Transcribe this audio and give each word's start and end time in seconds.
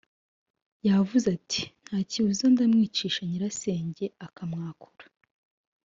yavuze 0.87 1.27
ati 1.37 1.61
ntakibuza 1.85 2.45
ndamwicisha”.Nyirasenge 2.53 4.05
akamwakura. 4.25 5.05